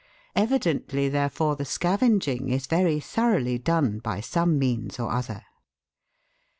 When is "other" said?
5.11-5.43